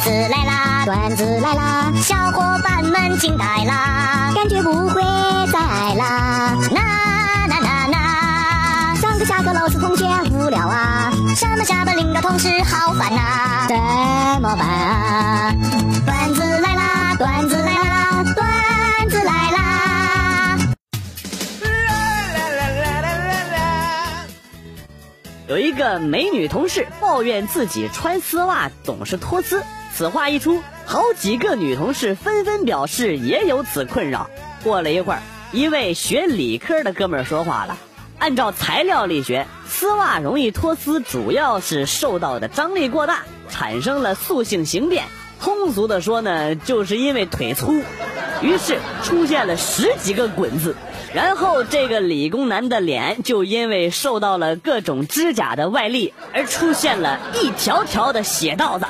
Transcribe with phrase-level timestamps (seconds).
[0.00, 5.02] 子来啦，段子来啦，小伙伴们惊呆啦，感觉不会
[5.52, 6.56] 再爱啦。
[6.70, 6.80] 那
[7.46, 13.76] 那那那，上课下课老师同学无聊啊，上班下班领导同事好烦呐，怎
[14.40, 15.54] 么办啊？
[16.06, 20.58] 段子来啦，段子来啦，段子来啦。
[25.46, 29.62] 有一个美女同事抱怨自己穿丝袜总是脱丝，
[29.94, 34.30] 此话一出，好几个女同事纷纷表示也有此困扰。
[34.62, 37.76] 过了一会儿，一位学理科的哥们儿说话了
[38.18, 45.04] ：“按照材料力学，丝袜容易脱丝，主要是受到的张力过大，产生了塑性形变。
[45.40, 47.82] 通俗的说呢，就是因为腿粗。”
[48.42, 50.76] 于是出现了十几个“滚”字。
[51.12, 58.86] 然后这个理工男的脸就因为受到了各种指甲的外力而出现了一条条的血道子。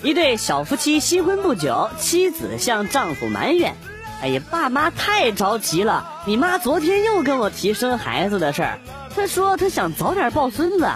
[0.00, 3.74] 一对小夫妻新婚不久，妻子向丈夫埋怨
[4.22, 8.78] ：“哎呀，爸妈太着急了，你妈昨天又跟我提生孩子的事儿，
[9.16, 10.88] 她说她想早点抱孙子。”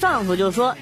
[0.00, 0.74] 丈夫就说。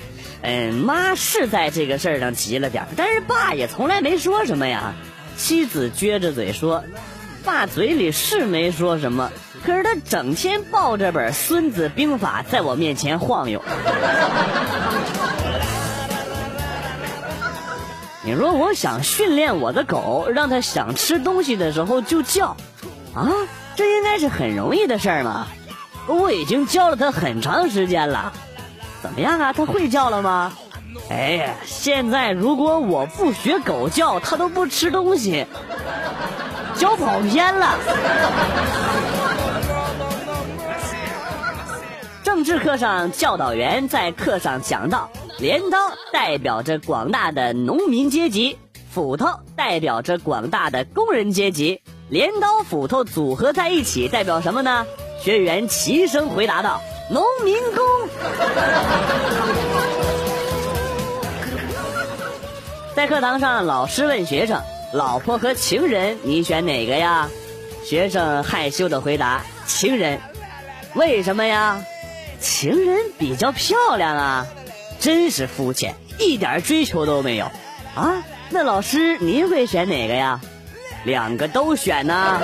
[0.42, 4.94] 嗯，妈是在这个事儿上急了点但是爸也从来没说什么呀。
[5.36, 6.84] 妻子撅着嘴说
[7.44, 9.30] ：“爸嘴里是没说什么，
[9.64, 13.62] 可是他整天抱着本《孙子兵法》在我面前晃悠。
[18.24, 22.56] ”你说我想训练我的狗，让它想吃东西的时候就叫，
[23.14, 23.32] 啊，
[23.74, 25.46] 这应该是很容易的事儿嘛。
[26.06, 28.32] 我已经教了它很长时间了。
[29.02, 29.52] 怎么样啊？
[29.52, 30.52] 它会叫了吗？
[31.10, 35.46] 哎呀，现在如果我不学狗叫，它都不吃东西，
[36.76, 37.76] 教跑偏了。
[42.22, 45.78] 政治课上，教导员在课上讲到：镰刀
[46.12, 48.58] 代表着广大的农民阶级，
[48.90, 51.82] 斧头代表着广大的工人阶级。
[52.08, 54.86] 镰刀、斧头组合在一起，代表什么呢？
[55.20, 56.80] 学员齐声回答道。
[57.12, 57.84] 农民工，
[62.96, 64.62] 在课堂上，老师问学生
[64.94, 67.28] ：“老婆和情人，你选哪个呀？”
[67.84, 70.20] 学生害羞的回答：“情人。”
[70.96, 71.82] 为什么呀？
[72.40, 74.46] 情人比较漂亮啊！
[74.98, 77.44] 真是肤浅，一点追求都没有
[77.94, 78.24] 啊！
[78.48, 80.40] 那老师您会选哪个呀？
[81.04, 82.40] 两个都选呢。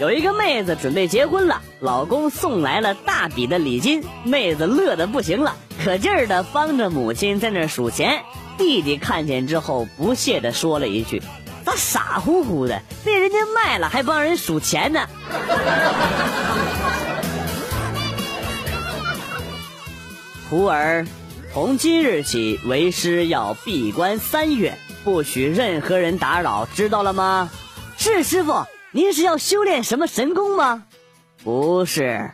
[0.00, 8.24] 有一个妹子准备结婚了，老公送来了大笔的礼金，妹子乐得不行了，可劲儿的帮着母亲在那数钱。
[8.58, 11.22] 弟弟看见之后不屑的说了一句
[11.64, 15.06] ：“咋傻乎乎的，被人家卖了还帮人数钱呢？”
[20.50, 21.06] 徒儿，
[21.52, 27.48] 从今日起为师要闭关三月，不许任何人打扰，知道了吗？
[27.96, 28.66] 是师傅。
[28.96, 30.84] 您是要修炼什么神功吗？
[31.42, 32.30] 不是，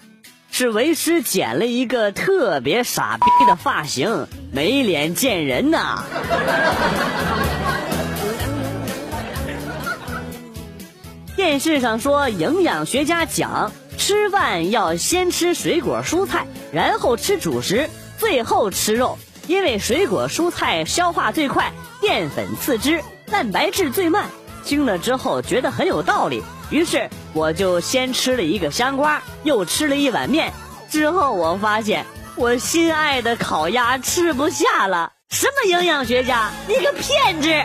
[0.50, 6.04] 是为师剪了一个特别傻逼的发型，没脸见人呐。
[11.34, 17.88] 电视上说，营养学家讲，吃饭要先吃水果蔬菜，然后吃主食，
[18.18, 19.16] 最后吃肉，
[19.46, 21.72] 因为水果蔬菜消化最快，
[22.02, 23.00] 淀粉次之，
[23.30, 24.28] 蛋白质最慢。
[24.64, 30.52] 听了之后觉得很有道理，于是我就先吃了一个香瓜，又吃了一碗面。
[30.88, 32.04] 之后我发现
[32.36, 35.12] 我心爱的烤鸭吃不下了。
[35.30, 36.50] 什么营养学家？
[36.66, 37.48] 你个骗子！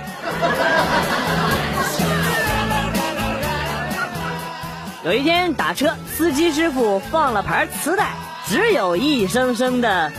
[5.04, 8.14] 有一天打车，司机师傅放了盘磁带，
[8.48, 10.12] 只有一声声的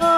[0.00, 0.10] 啊，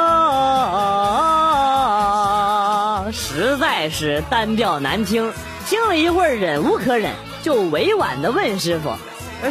[3.12, 5.32] 实在是单调难听。
[5.66, 7.12] 听了一会儿，忍无可忍，
[7.42, 8.94] 就委婉的问师傅：“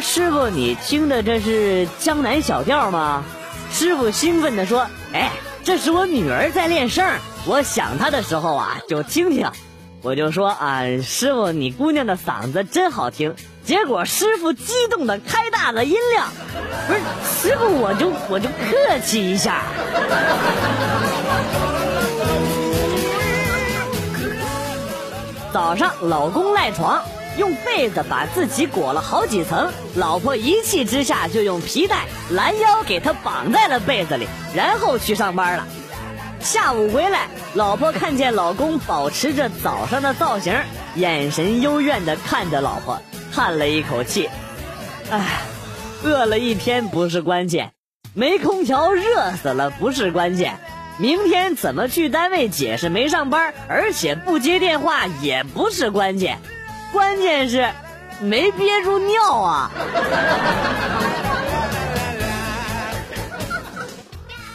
[0.00, 3.22] 师傅，你听的这是江南小调吗？”
[3.70, 5.30] 师傅兴奋的说：“哎，
[5.62, 7.06] 这是我女儿在练声，
[7.44, 9.46] 我想她的时候啊，就听听。”
[10.00, 16.28] 我就说：“啊，师傅，你姑娘的嗓子真好听。”结果师傅激动的开大了音量
[16.88, 17.00] ：“不是，
[17.50, 19.64] 师傅，我就我就客气一下。”
[25.56, 27.02] 早上，老公赖床，
[27.38, 29.72] 用被子把自己裹了好几层。
[29.94, 35.66] 老婆一气之下就用皮带拦腰给他绑在了被子里，然后去上班了。
[36.40, 40.54] 下午回来，老婆看见老公保持着早上的造型，
[40.96, 43.00] 眼神幽怨的看着老婆，
[43.32, 44.28] 叹了一口气
[45.08, 45.40] ：“唉，
[46.04, 47.72] 饿了一天不是关键，
[48.12, 50.58] 没空调热死了不是关键，
[50.98, 56.38] 明天怎么去单位解释没上班，而且不接电话也不是关键，
[56.92, 57.68] 关键是
[58.20, 59.70] 没憋住尿啊！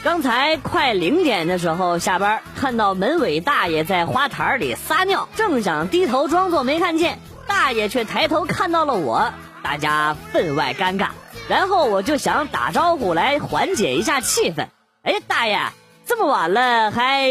[0.03, 11.09] 刚才快零点的时候下班，看到门卫大爷在花坛里撒尿，正想低头装作没看见，大爷却抬头看到了我，大家分外尴尬。
[11.47, 14.65] 然后我就想打招呼来缓解一下气氛。
[15.03, 15.59] 哎，大爷，
[16.05, 17.29] 这么晚了还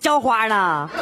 [0.00, 0.88] 浇花呢？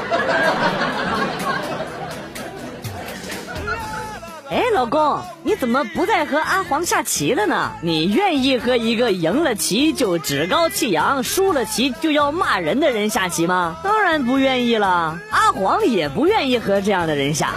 [4.51, 7.73] 哎，老公，你怎么不再和阿黄下棋了呢？
[7.83, 13.77] 你愿意和一个赢了棋就趾高气扬、输了棋就要骂人的人下棋吗？
[13.83, 15.19] 当然不愿意了。
[15.31, 17.51] 阿黄也不愿意和这样的人下。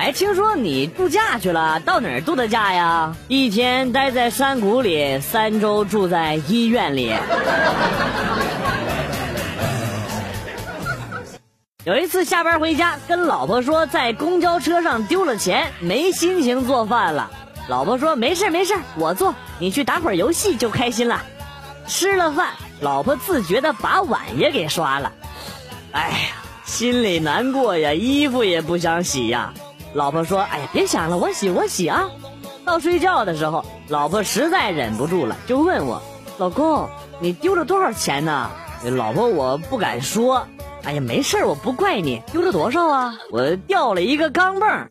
[0.00, 3.14] 哎，听说你度假去了，到哪儿度的假呀？
[3.28, 7.12] 一天待在山谷里，三周住在医院里。
[11.84, 17.30] 有一次下班回家，跟老婆说在公交车上丢了钱，没心情做饭了。
[17.68, 21.20] 老婆说没事没事，我做，你去打会儿游戏就开心了。
[21.86, 25.12] 吃了饭，老婆自觉的把碗也给刷了。
[25.92, 26.16] 哎呀，
[26.64, 29.52] 心里难过呀，衣服也不想洗呀。
[29.94, 32.08] 老婆说：“哎呀，别想了，我洗我洗啊。”
[32.64, 36.00] 到睡觉的时候，老婆实在忍不住了，就问我
[36.38, 36.88] ：“老公，
[37.18, 38.50] 你丢了多少钱呢？”
[38.96, 40.46] 老婆，我不敢说。
[40.84, 42.22] 哎呀，没事我不怪你。
[42.32, 43.14] 丢了多少啊？
[43.30, 44.86] 我掉了一个钢镚。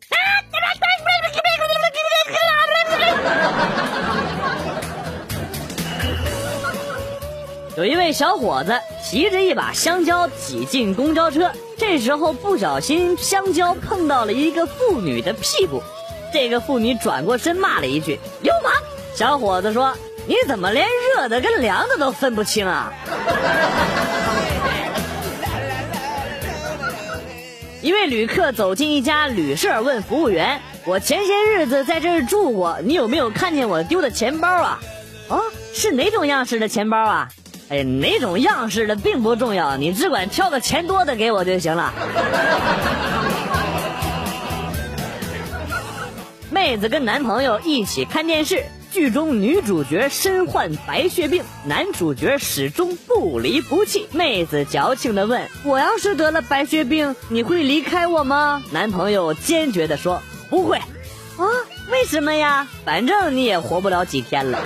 [7.76, 15.82] 有一位小伙子提着一把香蕉挤进公交车，这时候不小心香蕉碰到了一个妇女的屁股，
[16.30, 18.70] 这个妇女转过身骂了一句“流氓”。
[19.16, 19.96] 小伙子说
[20.28, 20.86] ：“你怎么连
[21.16, 22.92] 热的跟凉的都分不清啊？”
[27.80, 34.78] 一位旅客走进一家旅社，问服务员：“我前些日子在这儿住过，你有没有看见我丢的钱包啊
[35.28, 35.40] ？”“哦，
[35.72, 37.30] 是哪种样式的钱包啊
[37.70, 41.92] ？”“哎，哪种样式的并不重要，你只管挑个钱多的给我就行了。
[46.50, 48.64] ”妹子跟男朋友一起看电视。
[48.90, 54.08] 剧中女主角身患白血病，男主角始终不离不弃。
[54.10, 60.20] 妹子矫情的问：“我要是得了白血病，你会离开我吗？”男朋友坚决的说
[60.50, 60.76] ：“不会。”
[61.38, 61.46] 啊，
[61.92, 62.66] 为什么呀？
[62.84, 64.58] 反正你也活不了几天了。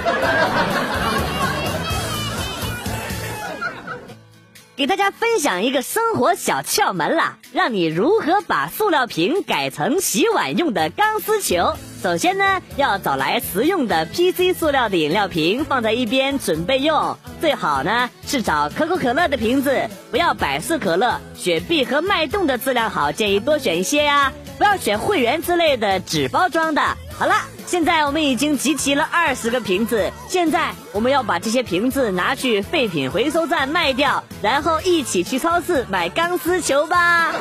[4.76, 11.74] 给大家分享一个生活小窍门啦，让你如何把塑料瓶改成洗碗用的钢丝球。
[12.02, 26.82] 首先呢，要找来实用的 PC 塑料的饮料瓶放在一边准备用，最好呢是找可口可乐的瓶子，不要百事可乐、雪碧和脉动的质量好，建议多选一些呀，不要选会员之类的纸包装的。
[27.18, 27.34] 好了。
[27.66, 37.32] 现在我们已经集齐了二十个瓶子，现在我们要把这些瓶子拿去废品回收站卖掉，然后一起去超市买钢丝球吧。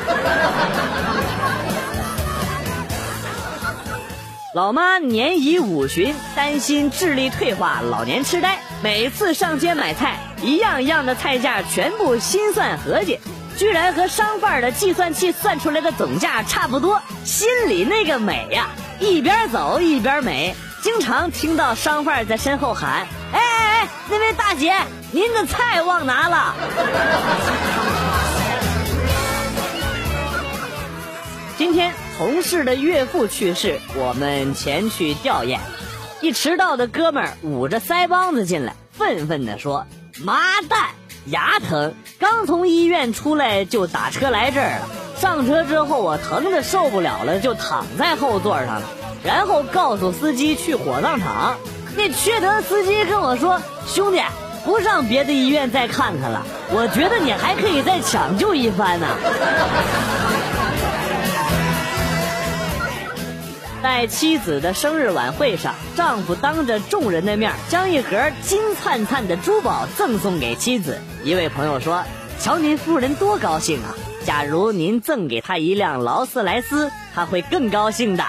[4.56, 13.20] 老妈年已五旬，担心智力退化、老年痴呆，每次上街买菜，一样一样的菜价全部心算合计，
[13.58, 18.68] 居然和商贩的计算器算出来的总价差不多，心里那个美呀！
[19.00, 24.74] 一边走一边美，经常听到商贩在身后喊：“哎哎哎，那位大姐，
[25.12, 26.56] 您的菜忘拿了。
[31.58, 35.60] ”今天同事的岳父去世，我们前去吊唁。
[36.22, 39.86] 一迟到的哥们儿捂着腮帮子进来，愤愤地说
[40.24, 40.92] ：“妈蛋，
[41.26, 41.94] 牙疼！
[42.20, 44.88] 刚从医院出来就打车来这儿了。”
[45.20, 48.84] 上车之后，我疼的受不了了，就躺在后座上了，
[49.24, 51.56] 然后告诉司机去火葬场。
[51.96, 54.22] 那缺德司机跟我说：“兄弟，
[54.66, 59.08] 不上别的医院再看看了，我觉得你还可以再抢救一番呢。”
[63.84, 71.02] 在妻子的生日晚会上，丈夫当着众人的面将一盒金灿灿的珠宝赠送给妻子。
[71.26, 72.06] 一位朋友说
[72.40, 78.24] ：“瞧您夫人多高兴啊！”假如您赠给她一辆劳斯莱斯，她会更高兴的。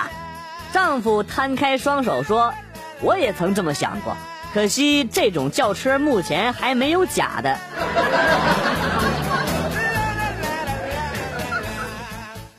[0.73, 2.53] 丈夫摊开双手说
[3.01, 4.17] ：“我也曾这么想过，
[4.53, 7.57] 可惜这种轿车目前还没有假的。”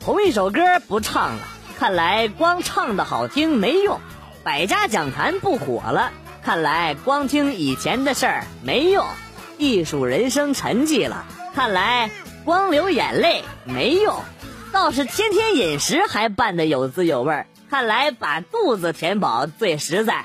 [0.00, 1.42] 同一首歌不唱了，
[1.78, 3.98] 看来光唱的好听没用；
[4.42, 6.10] 百家讲坛不火了，
[6.42, 9.04] 看来光听以前的事儿没用；
[9.58, 12.10] 艺术人生沉寂了，看来
[12.44, 14.16] 光流眼泪没用。
[14.72, 20.24] 倒是天天饮食还办得有滋有味儿，看来把肚子填饱最实在。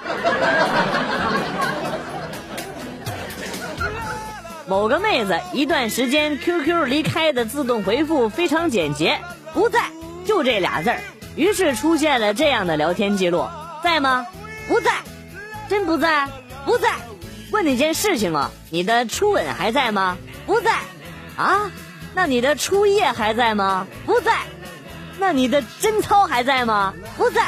[4.67, 9.19] 某个妹子一段时间 QQ 离开的自动回复非常简洁，
[9.53, 9.81] 不在，
[10.25, 11.01] 就这俩字儿。
[11.35, 13.47] 于是出现了这样的聊天记录：
[13.83, 14.25] 在吗？
[14.67, 14.91] 不在，
[15.69, 16.27] 真不在，
[16.65, 16.89] 不在。
[17.51, 20.17] 问你件事情啊，你的初吻还在吗？
[20.45, 20.71] 不在。
[21.35, 21.71] 啊，
[22.13, 23.87] 那你的初夜还在吗？
[24.05, 24.33] 不在。
[25.19, 26.93] 那你的贞操还在吗？
[27.17, 27.43] 不在。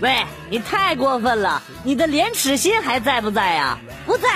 [0.00, 3.78] 喂，你太过分了，你的廉耻心还在不在呀？
[4.04, 4.28] 不在。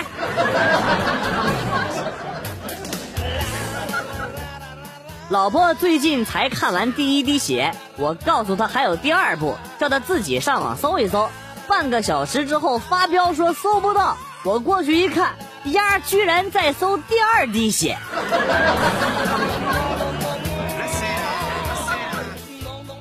[5.30, 11.28] 老婆最近才看完第一滴血，我告诉她还有第二部，叫她自己上网搜一搜。
[11.68, 17.96] 半个小时之后发飙说搜不到，我过去一看，丫居然在搜第二滴血。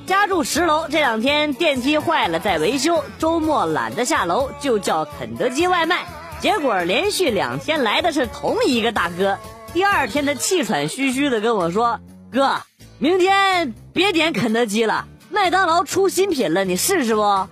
[0.05, 6.05] 家住十楼，这两天电梯坏了在维修，周末懒得下楼就叫肯德基外卖，
[6.39, 9.39] 结果连续两天来的是同一个大哥。
[9.73, 11.99] 第二天他气喘吁吁的跟我说。
[12.31, 12.61] 哥，
[12.99, 17.21] 明天别点肯德基了，麦当劳出新品了，你试试不？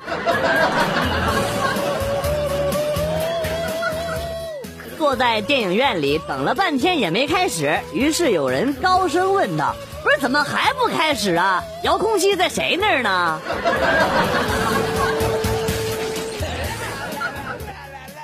[4.97, 11.63] 坐在电影院里等了半天也没开始，于是有人高声问道：“不是怎么还不开始啊？
[11.83, 13.41] 遥控器在谁那儿呢？”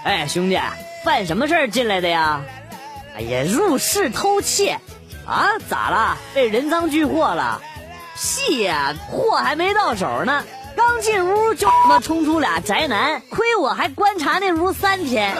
[0.05, 0.59] 哎，兄弟，
[1.05, 2.41] 办什么事儿进来的呀？
[3.15, 4.79] 哎呀，入室偷窃。
[5.25, 6.17] 啊，咋了？
[6.33, 7.61] 被人赃俱获了？
[8.15, 10.43] 戏呀，货还没到手呢，
[10.75, 15.35] 刚进屋就他妈冲出俩宅男，亏我还观察那屋三天。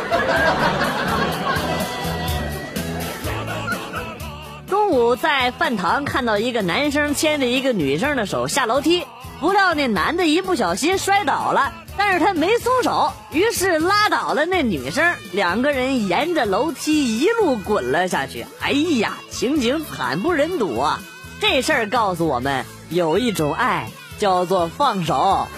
[4.67, 9.05] 中午在饭堂看到一个男生牵着一个女生的手下楼梯，
[9.39, 11.73] 不料那男的一不小心摔倒了。
[11.97, 18.45] 但是他没松手，于是拉倒了那女生，两个人沿着楼梯一路滚了下去。
[18.59, 20.99] 哎呀，情景惨不忍睹啊！
[21.39, 25.47] 这事儿告诉我们，有一种爱叫做放手。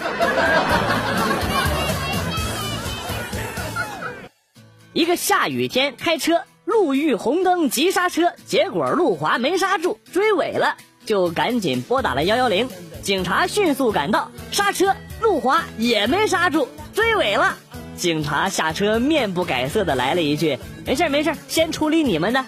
[4.92, 12.68] 一个下雨天开车，路遇红灯急刹车，结果路滑没刹住，追尾了，就赶紧拨打了幺幺零。
[13.00, 14.94] 警察迅速赶到，刹车。
[15.22, 17.56] 路滑也没刹住，追尾了。
[17.96, 22.44] 警察下车，面不改色的来了一句：“没事没事，先处理你们的。”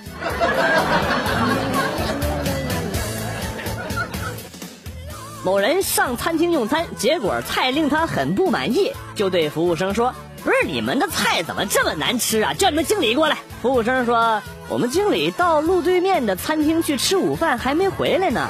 [5.42, 10.14] 某人上餐厅用餐，结果菜令他很不满意，就对服务生说
[10.44, 12.54] ：“不是你们的菜怎么这么难吃啊？
[12.54, 18.48] 叫你们经理过来。”服务生说：“我们经理到路对面的餐厅去吃午饭，还没回来呢。”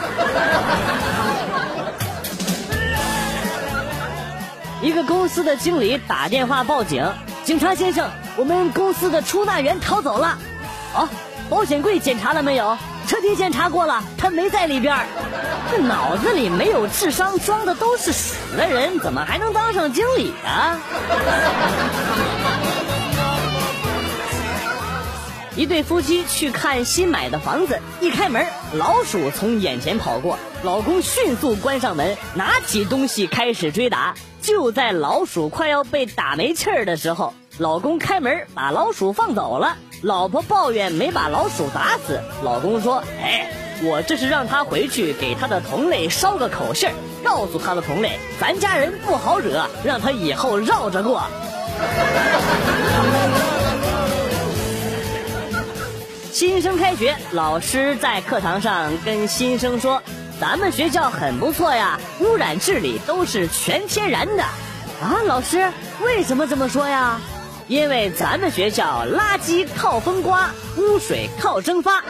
[4.80, 7.11] 一个公司的经理打电话报警
[7.45, 10.38] ：“警察先生，我们公司的出纳员逃走了。”
[10.95, 11.09] 啊，
[11.50, 12.76] 保险柜检查了没有？
[13.08, 14.94] 车体检查过了，他没在里边。
[15.70, 20.78] 这脑子里没有智商，装的都是屎的人，怎么还能当上经理啊？
[25.56, 34.14] 一对夫妻去看新买的房子，一开门，老鼠从眼前跑过，老公迅速关上门，拿起东西开始追打。
[34.42, 39.78] 就在老鼠快要被打没气儿的时候，老公开门把老鼠放走了。
[40.02, 43.50] 老婆抱怨没把老鼠打死，老公说：“哎，
[43.82, 46.88] 我这是让他回去给他的同类捎个口信，
[47.24, 51.22] 告诉他的同类，咱家人不好惹，让他以后绕着过。
[56.32, 60.00] ”新生开学，老师在课堂上跟新生说。
[60.40, 65.68] 咱们学校很不错呀，污染治理都是全天然的，啊，老师
[66.00, 67.20] 为什么这么说呀？
[67.68, 72.02] 因为咱们学校垃圾靠风刮，污水靠蒸发。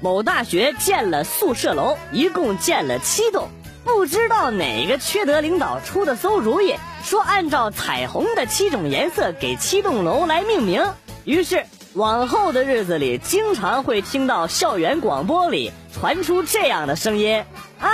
[0.00, 3.48] 某大学建了宿舍楼，一共建了七栋，
[3.84, 6.74] 不知道哪个缺德领导出的馊主意，
[7.04, 10.84] 说按照彩虹的七种颜色给七栋楼来命名，
[11.24, 11.64] 于是。
[11.94, 17.42] 往后的日子里，经常会听到校园广播里传出这样的声音
[17.80, 17.88] ：“啊，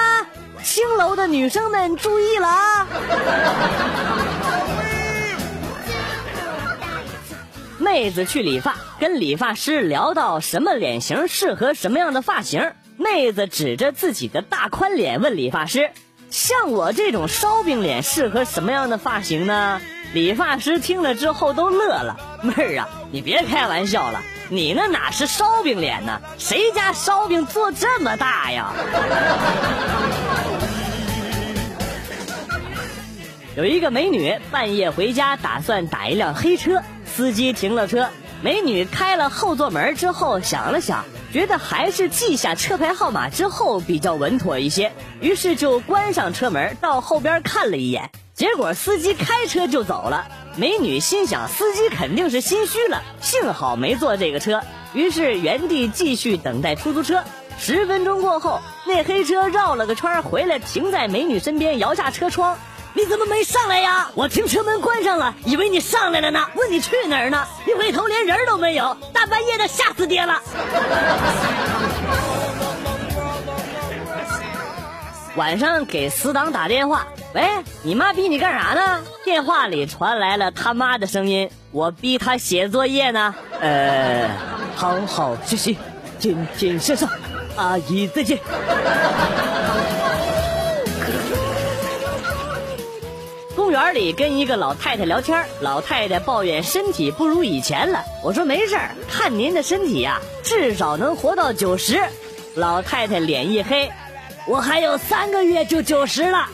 [0.65, 2.87] 青楼的女生们注意了啊！”
[7.79, 15.91] 妹子去理发，跟理发师聊到什么脸型适合什么样的发型，妹子指着自己的大宽脸问理发师
[16.31, 19.83] ：“像我这种烧饼脸适合什么样的发型呢？”
[20.15, 26.21] 理发师听了之后都乐了：“妹儿啊，你别开玩笑了，你那哪是烧饼脸呢？
[26.39, 28.73] 谁家烧饼做这么大呀？”
[33.57, 38.09] 有一个美女半夜回家，打算打一辆黑车，司机停了车，
[38.43, 41.05] 美女开了后座门之后想了想。
[41.33, 48.11] 觉得还是记下车牌号码之后比较稳妥一些，于是就关上车门，到后边看了一眼。
[48.35, 50.27] 结果司机开车就走了。
[50.57, 54.63] 美女心想，司机肯定是心虚了，幸好没坐这个车。
[54.95, 57.23] 于是原地继续等待出租车。
[57.57, 62.59] 十分钟过后，那黑车绕了个圈回来，停在美女身边，摇下车窗。
[62.97, 64.09] 你怎么没上来呀？
[64.15, 66.47] 我停车门关上了，以为你上来了呢。
[66.55, 67.45] 问你去哪儿呢？
[67.67, 70.41] 一回头连人都没有，大半夜的吓死爹了。
[75.35, 77.43] 晚上给死党打电话，喂，
[77.83, 79.01] 你妈逼你干啥呢？
[79.25, 83.35] 电话里传来了他妈的声音，我逼他写作业呢。
[83.61, 84.31] 呃，
[84.77, 85.77] 好好学习，
[86.21, 87.09] 天天向上。
[87.57, 88.39] 阿姨再见。
[93.75, 98.01] 园里跟一个老太太聊天，老太太抱怨身体不如以前了。
[98.23, 102.01] 我说没事儿，看您的身体呀，至少能活到九十。
[102.55, 103.91] 老太太脸一黑，
[104.47, 106.49] 我还有三个月就九十了。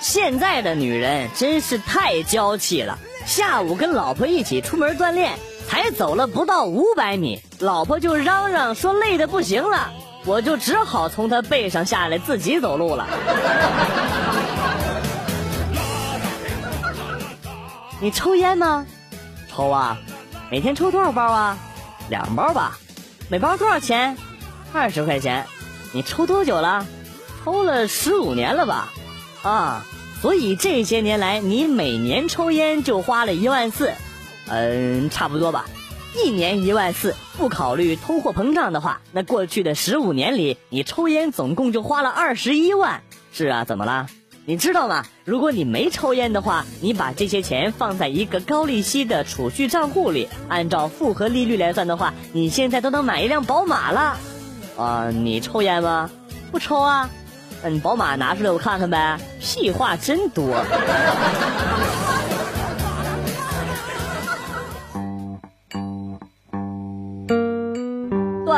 [0.00, 2.98] 现在的女人真是太娇气了。
[3.26, 5.34] 下午跟老婆一起出门锻炼，
[5.68, 9.92] 才走了不到五百米，老婆就嚷嚷说累的不行了。
[10.26, 13.06] 我就只好从他背上下来，自己走路了。
[18.00, 18.84] 你抽烟吗？
[19.48, 19.96] 抽啊，
[20.50, 21.56] 每天抽多少包啊？
[22.10, 22.76] 两包吧。
[23.28, 24.18] 每包多少钱？
[24.72, 25.46] 二十块钱。
[25.92, 26.84] 你抽多久了？
[27.44, 28.88] 抽了十五年了吧？
[29.42, 29.84] 啊，
[30.20, 33.92] 所以这些年来你每年抽烟就花了一万四，
[34.48, 35.66] 嗯，差不多吧。
[36.24, 43.02] 一年一万四，不考虑通货膨胀的话，那过去的十五年里，你抽烟总共就花了二十一万。
[43.32, 44.06] 是啊，怎么了？
[44.46, 45.04] 你知道吗？
[45.24, 54.16] 如果你没抽烟的话，你把这些钱放在一个高利息的储蓄账户里，按照复合利率来算的话，你现在都能买一辆宝马了。
[54.78, 56.10] 啊，你抽烟吗？
[56.50, 57.10] 不抽啊。
[57.62, 59.18] 那你宝马拿出来我看看呗。
[59.40, 60.44] 屁话真多。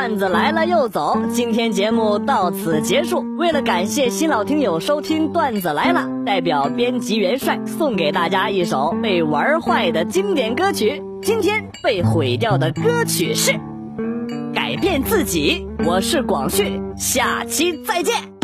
[0.09, 3.23] 段子来了又走，今天节目到此结束。
[3.37, 11.03] 为了感谢新老听友收听段子来了，代表编辑元帅送给大家一首被玩坏的经典歌曲。
[11.21, 13.53] 今天被毁掉的歌曲是
[14.55, 15.69] 《改变自己》。
[15.87, 18.38] 我是广旭，下期再见。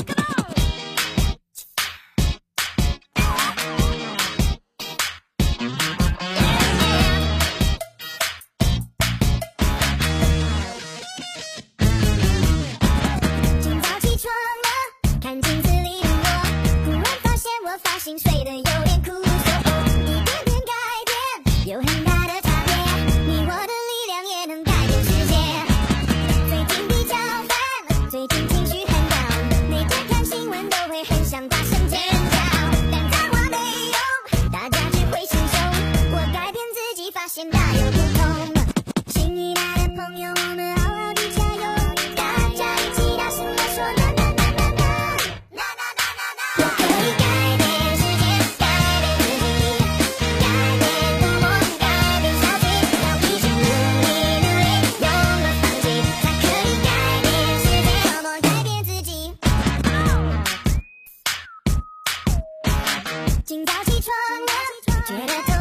[65.07, 65.54] Get it